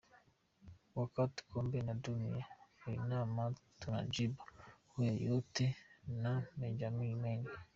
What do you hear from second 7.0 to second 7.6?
mengi.